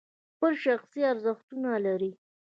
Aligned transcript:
خپل 0.33 0.53
شخصي 0.65 0.99
ارزښتونه 1.11 1.69
لري. 1.85 2.11